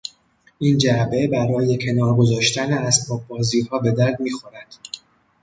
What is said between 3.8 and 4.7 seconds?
درد میخورد.